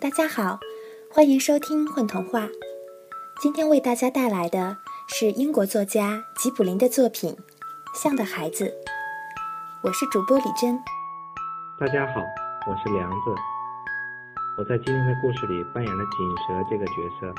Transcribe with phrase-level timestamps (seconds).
[0.00, 0.60] 大家好，
[1.10, 2.42] 欢迎收听《混童话》。
[3.42, 4.76] 今天为大家带来的
[5.08, 7.36] 是英国作家吉卜林的作品
[8.00, 8.66] 《象的孩子》。
[9.82, 10.78] 我是主播李珍。
[11.80, 12.20] 大家好，
[12.70, 13.16] 我是梁子。
[14.56, 17.34] 我在今天的故事里扮演了锦蛇这个角色。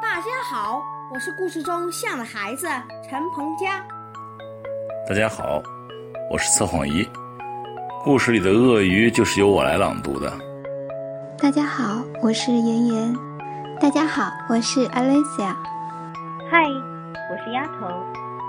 [0.00, 0.80] 大家好，
[1.12, 2.68] 我是故事中象的孩子
[3.10, 3.84] 陈鹏佳。
[5.08, 5.60] 大家好，
[6.30, 7.04] 我是测谎仪。
[8.04, 10.32] 故事里的鳄鱼就是由我来朗读的。
[11.38, 13.14] 大家好，我是妍妍。
[13.78, 15.54] 大家好，我是 Alicia。
[16.50, 16.64] 嗨，
[17.30, 17.86] 我是丫头，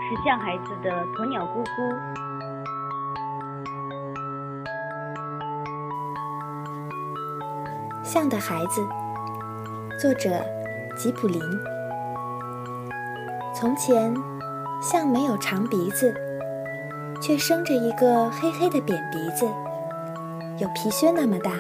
[0.08, 1.70] 是像孩子的鸵鸟姑姑。
[8.04, 8.82] 像的孩子，
[10.00, 10.42] 作者
[10.98, 11.42] 吉卜林。
[13.54, 14.16] 从前，
[14.82, 16.16] 象没有长鼻子，
[17.20, 19.46] 却生着一个黑黑的扁鼻子，
[20.58, 21.52] 有皮靴那么大。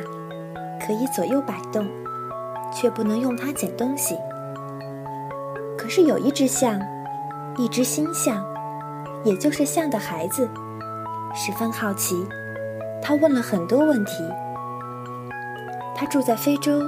[0.85, 1.87] 可以左右摆动，
[2.73, 4.17] 却不能用它捡东西。
[5.77, 6.79] 可是有一只象，
[7.57, 8.43] 一只新象，
[9.23, 10.49] 也就是象的孩子，
[11.33, 12.27] 十分好奇。
[13.01, 14.11] 他问了很多问题。
[15.95, 16.81] 他住在非洲，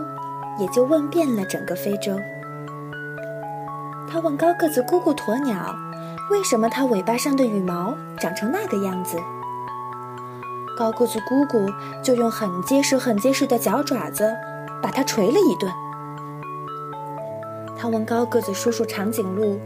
[0.59, 2.19] 也就问遍了整个非洲。
[4.11, 5.75] 他问高个子姑姑鸵鸟，
[6.29, 9.17] 为什么它尾巴上的羽毛长成那个样子？
[10.80, 11.69] 高个子姑姑
[12.02, 14.33] 就用很结实、很结实的脚爪子
[14.81, 15.69] 把它捶了一顿。
[17.77, 19.59] 他问高个子叔叔长颈鹿，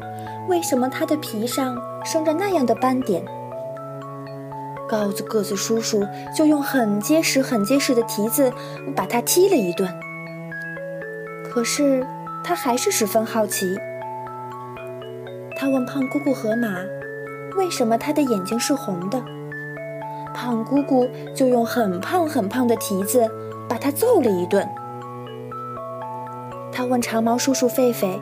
[0.50, 3.24] 为什么它的皮上生着那样的斑点？
[4.90, 6.04] 高子个子叔叔
[6.36, 8.52] 就用很结实、很结实的蹄子
[8.96, 9.88] 把它踢了一顿。
[11.54, 12.04] 可是
[12.44, 13.78] 他还是十分好奇。
[15.56, 16.70] 他问胖姑姑河马，
[17.56, 19.24] 为什么它的眼睛是红的？
[20.34, 23.30] 胖姑姑就用很胖很胖的蹄子
[23.70, 24.68] 把他揍了一顿。
[26.72, 28.20] 他问长毛叔叔狒狒：“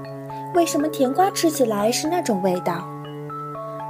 [0.53, 2.87] 为什么甜瓜吃起来是那种味道？”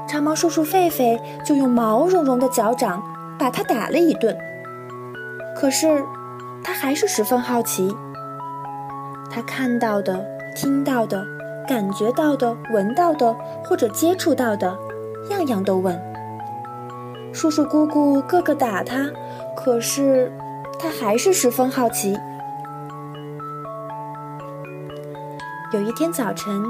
[0.07, 3.01] 长毛叔叔狒狒就用毛茸茸的脚掌
[3.39, 4.37] 把他打了一顿。
[5.55, 6.03] 可是，
[6.63, 7.95] 他还是十分好奇。
[9.29, 11.25] 他看到的、听到的、
[11.67, 14.77] 感觉到的、闻到的或者接触到的，
[15.29, 15.97] 样样都问。
[17.33, 19.09] 叔叔姑姑个个打他，
[19.55, 20.31] 可是
[20.77, 22.17] 他还是十分好奇。
[25.73, 26.63] 有一天早晨，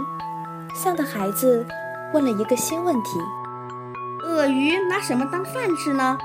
[0.75, 1.65] 象的孩子
[2.13, 3.19] 问了一个新问题
[4.23, 6.17] ：“鳄鱼拿什么当饭吃呢？”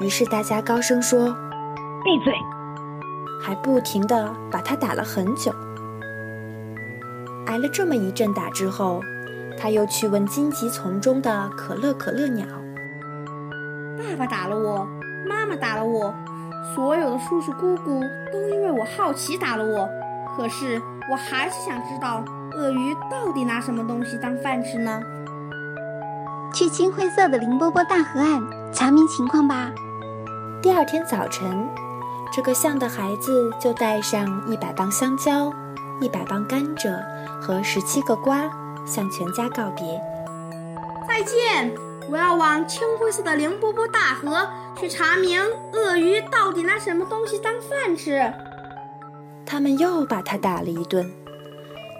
[0.00, 1.28] 于是大家高声说
[2.02, 2.32] ：“闭嘴！”
[3.42, 5.52] 还不停的把他打了很久。
[7.46, 9.02] 挨了这么一阵打之后，
[9.58, 12.46] 他又去问荆棘丛中的可乐可乐鸟。
[14.18, 14.84] 爸爸打了我，
[15.28, 16.12] 妈妈打了我，
[16.74, 18.02] 所有的叔叔姑姑
[18.32, 19.88] 都因为我好奇打了我。
[20.36, 25.00] 可是我还是想知道，鳄鱼到底拿什么东西当饭吃呢？
[26.52, 28.42] 去青灰色的林波波大河岸
[28.72, 29.70] 查明情况吧。
[30.60, 31.68] 第二天早晨，
[32.32, 35.52] 这个象的孩子就带上一百磅香蕉、
[36.00, 36.98] 一百磅甘蔗
[37.40, 38.50] 和十七个瓜，
[38.84, 40.02] 向全家告别。
[41.06, 41.87] 再见。
[42.10, 44.48] 我要往青灰色的凌波波大河
[44.80, 45.40] 去查明
[45.72, 48.32] 鳄鱼到底拿什么东西当饭吃。
[49.44, 51.10] 他们又把他打了一顿，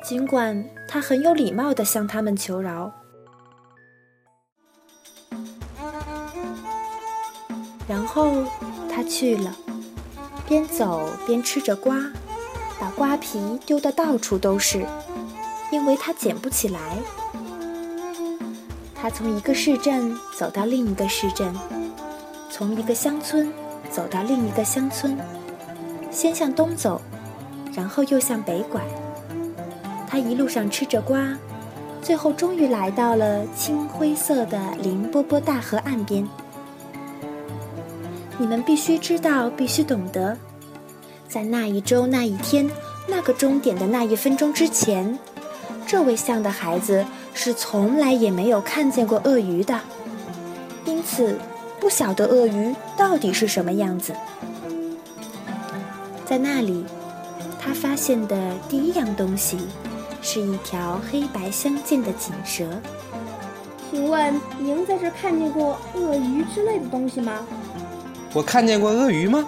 [0.03, 2.91] 尽管他很有礼貌地向他们求饶。
[7.87, 8.45] 然后
[8.91, 9.55] 他去了，
[10.47, 11.97] 边走边吃着瓜，
[12.81, 14.87] 把瓜皮丢得到处都是，
[15.71, 16.97] 因为他捡不起来。
[19.01, 21.55] 他从一个市镇走到另一个市镇，
[22.51, 23.49] 从一个乡村
[23.89, 25.17] 走到另一个乡村，
[26.11, 27.01] 先向东走，
[27.73, 28.83] 然后又向北拐。
[30.09, 31.39] 他一路上吃着瓜，
[32.03, 36.27] 最后终于来到了青灰色的林波波大河岸边。
[38.37, 40.37] 你们必须知道，必须懂得，
[41.29, 42.69] 在那一周、那一天、
[43.07, 45.17] 那个终点的那一分钟之前，
[45.87, 47.07] 这位象的孩子。
[47.41, 49.79] 是从来也没有看见过鳄鱼的，
[50.85, 51.39] 因此
[51.79, 54.13] 不晓得鳄鱼到底是什么样子。
[56.27, 56.85] 在那里，
[57.61, 59.57] 他发现的第一样东西
[60.21, 62.67] 是一条黑白相间的锦蛇。
[63.89, 67.47] 请问您在这看见过鳄鱼之类的东西吗？
[68.35, 69.47] 我看见过鳄鱼吗？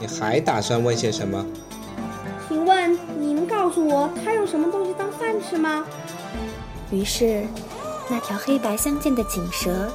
[0.00, 1.46] 你还打算问些什么？
[2.48, 5.84] 请问你能告诉我它用什么东西当饭吃吗？
[6.90, 7.46] 于是，
[8.10, 9.90] 那条黑白相间的锦蛇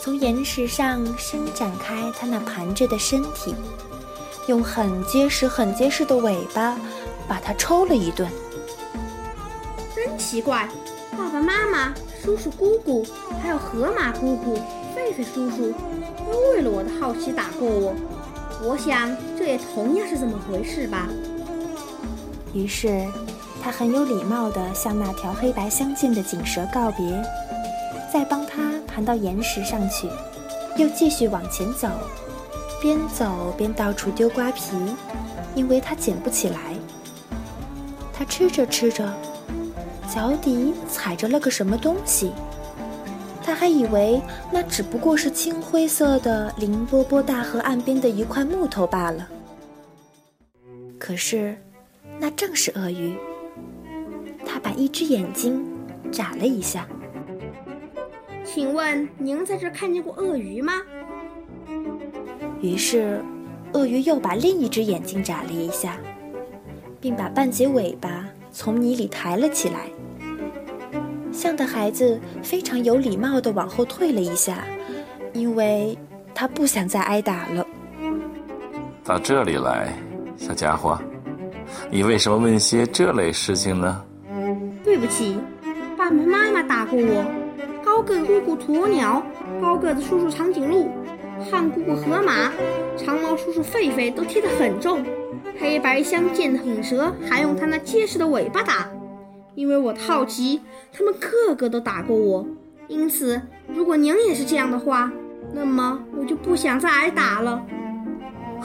[0.00, 3.54] 从岩石上伸展开它那盘着的身体，
[4.46, 6.78] 用很结实、很结实的尾巴
[7.26, 8.30] 把它抽了一顿。
[9.94, 10.68] 真奇怪，
[11.16, 11.92] 爸爸妈妈、
[12.22, 13.04] 叔叔姑姑，
[13.42, 14.56] 还有河马姑姑、
[14.94, 15.72] 狒狒叔叔，
[16.30, 17.94] 都为了我的好奇打过我。
[18.62, 21.08] 我想，这也同样是这么回事吧。
[22.56, 23.06] 于是，
[23.62, 27.22] 他很有礼貌地向那条黑白相间的锦蛇告别，
[28.10, 30.08] 再帮它盘到岩石上去，
[30.78, 31.86] 又继续往前走，
[32.80, 34.74] 边走边到处丢瓜皮，
[35.54, 36.58] 因为它捡不起来。
[38.10, 39.12] 他吃着吃着，
[40.10, 42.32] 脚底踩着了个什么东西，
[43.44, 44.18] 他还以为
[44.50, 49.28] 那只不过是青灰色的凌波波大河岸边的一块木头罢了。
[50.98, 51.54] 可是。
[52.18, 53.14] 那正是鳄鱼。
[54.44, 55.64] 他把一只眼睛
[56.10, 56.86] 眨了一下。
[58.44, 60.72] 请问您在这看见过鳄鱼吗？
[62.60, 63.22] 于是，
[63.72, 65.98] 鳄鱼又把另一只眼睛眨了一下，
[67.00, 69.90] 并把半截尾巴从泥里抬了起来。
[71.32, 74.64] 象的孩子非常有礼貌地往后退了一下，
[75.34, 75.98] 因为
[76.34, 77.66] 他不想再挨打了。
[79.04, 79.92] 到这里来，
[80.38, 80.98] 小家伙。
[81.90, 84.02] 你为什么问些这类事情呢？
[84.84, 85.38] 对不起，
[85.96, 87.24] 爸爸妈妈打过我，
[87.84, 89.22] 高个姑姑鸵鸟，
[89.60, 90.88] 高个子叔叔长颈鹿，
[91.50, 92.52] 胖姑姑河马，
[92.96, 95.04] 长毛叔叔狒狒都踢得很重，
[95.58, 98.88] 黑白相间的蟒蛇还用它那结实的尾巴打。
[99.54, 100.60] 因为我好奇，
[100.92, 102.46] 他们个个都打过我，
[102.88, 103.40] 因此
[103.74, 105.10] 如果您也是这样的话，
[105.52, 107.60] 那么我就不想再挨打了。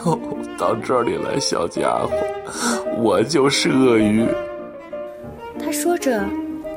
[0.04, 0.18] 哦，
[0.58, 2.10] 到这里来，小家伙，
[2.98, 4.26] 我就是鳄鱼。
[5.58, 6.24] 他说着，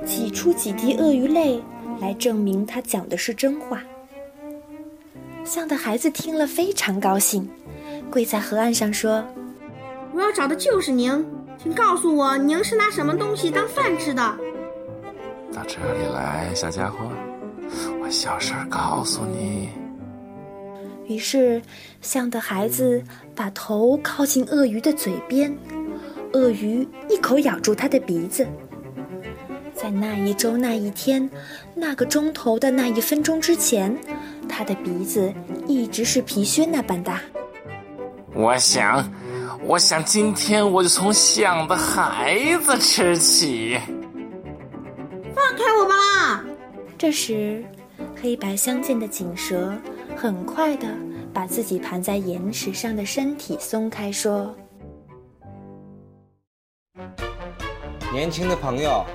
[0.05, 1.61] 挤出几滴鳄鱼泪
[1.99, 3.81] 来证明他讲的是真话。
[5.43, 7.47] 象的孩子听了非常高兴，
[8.09, 9.23] 跪在河岸上说
[10.13, 11.25] ：“我要找的就是您，
[11.61, 14.21] 请告诉我，您是拿什么东西当饭吃的？”
[15.53, 16.97] 到这里来，小家伙，
[18.01, 19.69] 我小声告诉你。
[21.07, 21.61] 于是，
[22.01, 23.03] 象的孩子
[23.35, 25.55] 把头靠近鳄鱼的嘴边，
[26.33, 28.47] 鳄鱼一口咬住它的鼻子。
[29.73, 31.29] 在那一周、那一天、
[31.75, 33.95] 那个钟头的那一分钟之前，
[34.49, 35.31] 它的鼻子
[35.67, 37.21] 一直是皮靴那般大。
[38.33, 39.07] 我想，
[39.63, 43.77] 我想今天我就从象的孩子吃起。
[45.35, 46.43] 放开我吧！
[46.97, 47.63] 这时，
[48.19, 49.71] 黑白相间的锦蛇。
[50.15, 50.87] 很快的
[51.33, 54.55] 把自己盘在岩石上的身体松开，说
[58.13, 59.05] ：“年轻的朋友，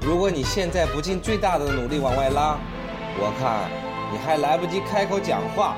[0.00, 2.58] 如果你现在不尽最大的努力往外拉，
[3.16, 3.70] 我看
[4.12, 5.76] 你还来不及开口讲话，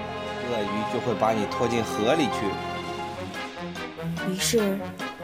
[0.51, 2.47] 鳄鱼就会把你拖进河里去。”
[4.33, 4.79] 于是，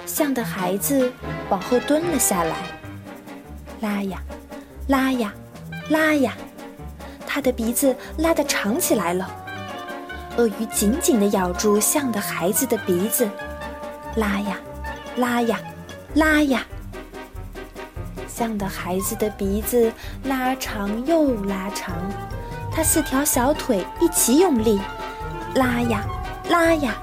[0.04, 1.10] 象的孩子
[1.48, 2.56] 往后蹲了下来，
[3.80, 4.22] 拉呀，
[4.88, 5.32] 拉呀，
[5.88, 6.36] 拉呀。
[7.30, 9.30] 他的鼻子拉得长起来了，
[10.38, 13.28] 鳄鱼紧紧地咬住象的孩子的鼻子，
[14.16, 14.56] 拉呀，
[15.16, 15.60] 拉呀，
[16.14, 16.64] 拉呀。
[18.26, 19.92] 象的孩子的鼻子
[20.24, 21.94] 拉长又拉长，
[22.72, 24.80] 它四条小腿一起用力，
[25.54, 26.06] 拉呀，
[26.48, 26.94] 拉呀。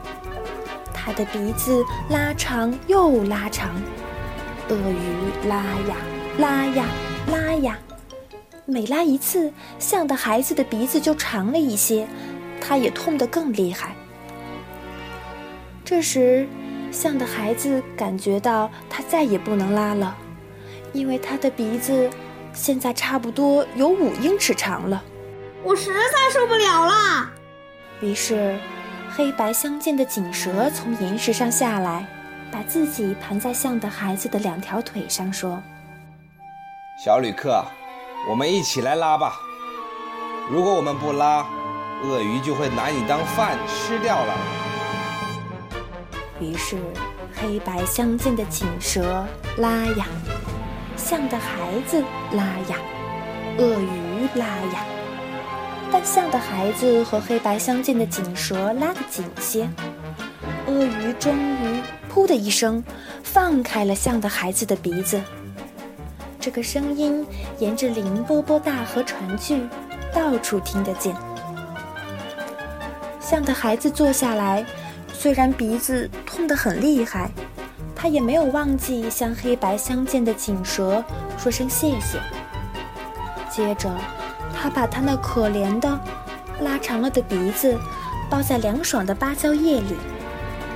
[0.92, 3.70] 它的鼻子拉长又拉长，
[4.70, 5.96] 鳄鱼拉呀，
[6.40, 6.86] 拉呀，
[7.32, 7.78] 拉呀。
[8.68, 12.08] 每拉一次，象的孩子的鼻子就长了一些，
[12.60, 13.96] 他也痛得更厉害。
[15.84, 16.48] 这时，
[16.92, 20.18] 象的孩子感觉到他再也不能拉了，
[20.94, 22.10] 因为他的鼻子
[22.54, 25.04] 现在差不多有五英尺长了。
[25.64, 27.30] 我实在受不了了。
[28.02, 28.58] 于是，
[29.12, 32.08] 黑白相间的锦蛇从岩石上下来，
[32.52, 35.62] 把自己盘在象的孩子的两条腿上，说
[37.06, 37.64] ：“小旅客。”
[38.28, 39.40] 我们一起来拉吧。
[40.50, 41.46] 如果我们不拉，
[42.04, 44.34] 鳄鱼就会拿你当饭吃掉了。
[46.40, 46.78] 于是，
[47.36, 49.26] 黑白相间的锦蛇
[49.58, 50.08] 拉呀，
[50.98, 52.78] 象的孩子拉呀，
[53.58, 54.86] 鳄鱼拉呀。
[55.92, 59.70] 但象的孩子和黑白相间的锦蛇拉得紧些，
[60.68, 62.84] 鳄鱼终于“噗”的一声
[63.24, 65.22] 放开了象的孩子的鼻子。
[66.46, 67.26] 这个声音
[67.58, 69.68] 沿着凌波波大河传去，
[70.14, 71.12] 到处听得见。
[73.20, 74.64] 象的孩子坐下来，
[75.12, 77.32] 虽然鼻子痛得很厉害，
[77.96, 81.04] 他也没有忘记向黑白相间的锦蛇
[81.36, 82.20] 说声谢谢。
[83.50, 83.92] 接着，
[84.56, 86.00] 他把他那可怜的、
[86.62, 87.76] 拉长了的鼻子
[88.30, 89.96] 包在凉爽的芭蕉叶里，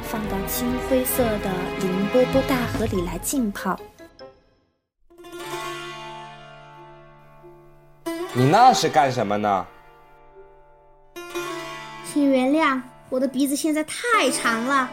[0.01, 3.79] 放到青灰色的凌波波大河里来浸泡。
[8.33, 9.65] 你那是干什么呢？
[12.05, 14.89] 请原谅，我的鼻子现在太长了，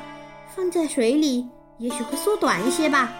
[0.54, 3.12] 放在水里也许会缩短一些吧。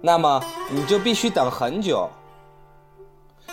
[0.00, 2.10] 那么你就必须等很久。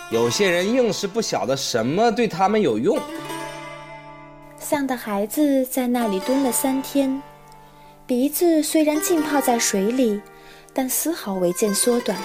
[0.10, 3.00] 有些人硬是不晓得什么对他们有用。
[4.58, 7.22] 象的孩子在那里蹲了三天，
[8.08, 10.20] 鼻子虽然浸泡在水里，
[10.74, 12.18] 但丝毫未见缩短。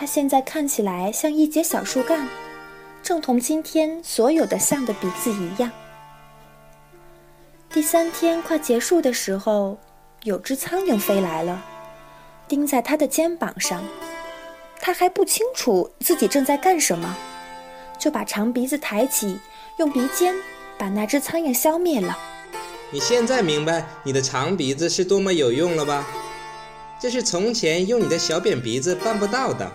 [0.00, 2.26] 它现在看起来像一节小树干，
[3.02, 5.70] 正同今天所有的象的鼻子一样。
[7.70, 9.76] 第三天快结束的时候，
[10.22, 11.62] 有只苍蝇飞来了，
[12.48, 13.84] 钉在他的肩膀上。
[14.80, 17.14] 他还不清楚自己正在干什么，
[17.98, 19.38] 就把长鼻子抬起，
[19.76, 20.34] 用鼻尖
[20.78, 22.18] 把那只苍蝇消灭了。
[22.90, 26.06] 你现在明白你的长鼻子是多么有用了吧？
[26.98, 29.70] 这是从前用你的小扁鼻子办不到的。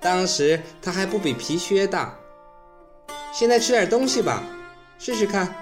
[0.00, 2.14] 当时它还不比皮靴大。
[3.32, 4.42] 现在吃点东西吧，
[4.98, 5.54] 试试看。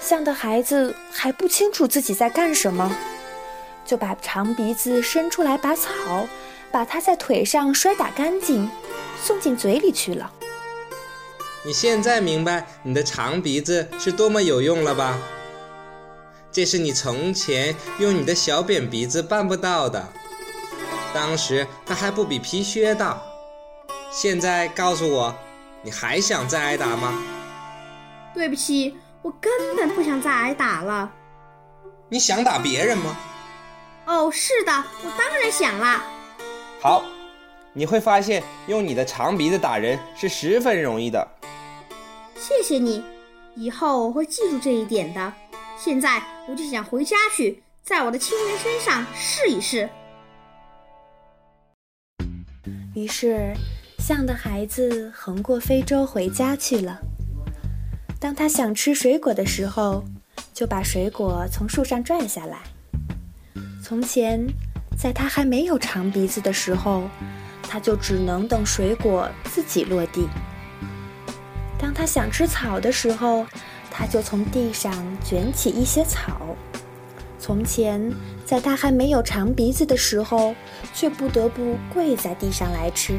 [0.00, 2.96] 象的孩子还不清楚自己在干什么，
[3.84, 6.26] 就把长鼻子伸出来拔草。
[6.70, 8.70] 把它在腿上摔打干净，
[9.24, 10.30] 送进嘴里去了。
[11.64, 15.18] 你现在明白你的长鼻子是多么有用了吧？
[16.52, 20.12] 这是你从前用你的小扁鼻子办不到的。
[21.14, 23.20] 当时他还不比皮靴大。
[24.10, 25.34] 现在告诉我，
[25.82, 27.22] 你还想再挨打吗？
[28.34, 31.10] 对不起，我根本不想再挨打了。
[32.08, 33.16] 你想打别人吗？
[34.06, 36.02] 哦，是的，我当然想啦。
[36.80, 37.04] 好，
[37.72, 41.26] 你会发现用你的长鼻子打人是十分容易的。
[42.36, 43.04] 谢谢你，
[43.54, 45.32] 以后我会记住这一点的。
[45.76, 49.88] 现在我就想回家去，在我的亲人身上试一试。
[52.98, 53.54] 于是，
[53.98, 56.98] 象的孩子横过非洲回家去了。
[58.18, 60.04] 当他想吃水果的时候，
[60.52, 62.58] 就把水果从树上拽下来。
[63.82, 64.46] 从前。
[65.00, 67.04] 在他还没有长鼻子的时候，
[67.62, 70.26] 他就只能等水果自己落地。
[71.78, 73.46] 当他想吃草的时候，
[73.92, 74.92] 他就从地上
[75.24, 76.56] 卷起一些草。
[77.48, 78.12] 从前，
[78.44, 80.54] 在他还没有长鼻子的时候，
[80.92, 83.18] 却不得不跪在地上来吃。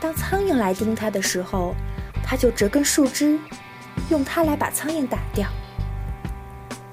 [0.00, 1.72] 当苍蝇来叮他的时候，
[2.24, 3.38] 他就折根树枝，
[4.08, 5.46] 用它来把苍蝇打掉。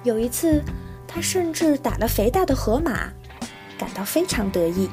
[0.03, 0.63] 有一次，
[1.07, 3.09] 他甚至打了肥大的河马。
[3.75, 4.87] 感到非常得意，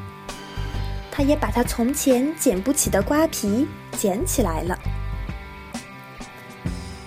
[1.10, 4.78] 他也把他从前捡不起的瓜皮捡起来了。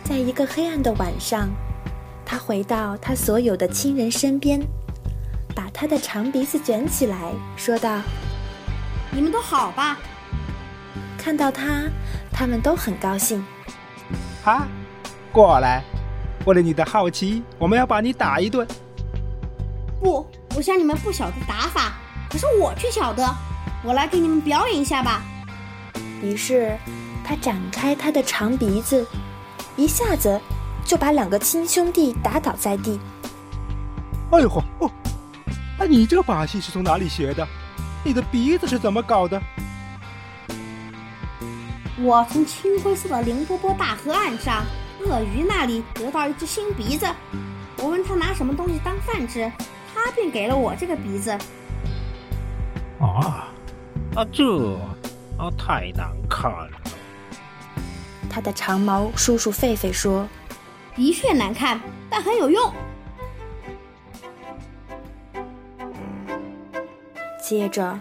[0.03, 1.49] 在一个黑暗的晚上，
[2.29, 4.59] 他回到他所有的亲人身边，
[5.55, 8.01] 把他的长鼻子卷起来，说道
[9.09, 9.97] ：“你们都好吧？”
[11.17, 11.83] 看到他，
[12.29, 13.41] 他们都很高兴。
[14.43, 14.67] 哈，
[15.31, 15.81] 过来！
[16.45, 18.67] 为了你的好奇，我们要把你打一顿。
[20.01, 20.27] 不。
[20.53, 21.93] 我想你们不晓得打法，
[22.29, 23.23] 可是我却晓得。
[23.85, 25.21] 我来给你们表演一下吧。
[26.21, 26.75] 于是，
[27.23, 29.05] 他展开他的长鼻子，
[29.77, 30.41] 一下子
[30.87, 32.97] 就把两个亲兄弟打倒在地。
[34.31, 34.89] 哎呦哦！
[35.79, 37.45] 哎，你这个把戏是从哪里学的？
[38.05, 39.39] 你的鼻子是怎么搞的？
[41.99, 44.63] 我从青灰色的凌波波大河岸上
[45.05, 47.05] 鳄鱼那里得到一只新鼻子。
[47.79, 49.51] 我问他拿什么东西当饭吃。
[49.93, 51.31] 他便给了我这个鼻子。
[53.01, 53.49] 啊，
[54.15, 54.75] 啊这，
[55.37, 56.69] 啊太难看了。
[58.29, 60.27] 他的长毛叔叔狒狒说
[60.97, 62.71] ：“的确难看，但很有用。”
[67.41, 67.97] 接着，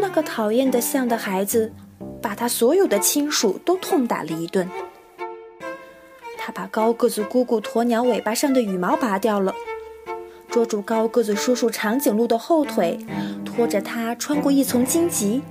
[0.00, 1.72] 那个讨厌的象的孩子，
[2.20, 4.68] 把他所有的亲属都痛打了一顿。
[6.36, 9.54] 他把高个子姑姑鸵鸟尾巴上的羽毛拔掉了。
[10.50, 12.98] 捉住高个子叔叔长颈鹿的后腿，
[13.44, 15.42] 拖着它穿过一丛荆棘，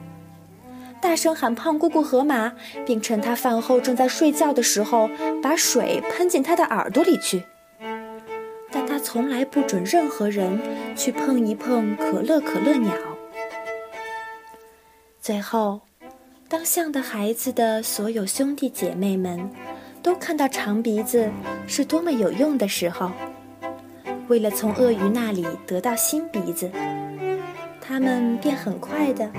[1.03, 2.53] 大声喊胖姑姑河马，
[2.86, 5.10] 并趁他饭后正在睡觉的时候，
[5.41, 7.43] 把水喷进他的耳朵里去。
[8.72, 10.57] 但他从来不准任何人
[10.95, 12.93] 去碰一碰可乐可乐鸟。
[15.19, 15.81] 最后，
[16.48, 19.51] 当象的孩子的所有兄弟姐妹们
[20.01, 21.29] 都看到长鼻子
[21.67, 23.12] 是多么有用的时候。
[24.29, 26.72] 为了从鳄鱼那里得到新鼻子，
[27.81, 29.29] 他们便很快的，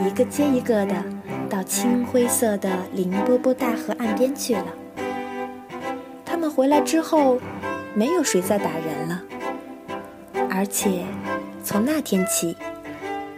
[0.00, 1.04] 一个接一个的，
[1.48, 4.66] 到青灰色的林波波大河岸边去了。
[6.24, 7.38] 他们回来之后，
[7.94, 9.22] 没有谁再打人了。
[10.48, 11.04] 而且，
[11.62, 12.56] 从那天起，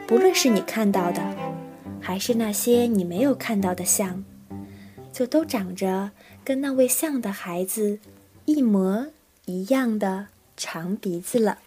[0.07, 1.21] 不论是你看到的，
[2.00, 4.25] 还是那些你没有看到的象，
[5.12, 6.12] 就都长着
[6.45, 7.99] 跟那位象的孩子
[8.45, 9.09] 一模
[9.47, 11.59] 一样的长鼻子了。